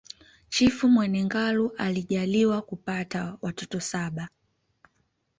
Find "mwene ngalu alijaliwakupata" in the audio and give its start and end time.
0.89-3.37